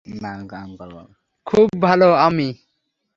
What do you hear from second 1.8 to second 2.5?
ভালো ছিল, আম্মি।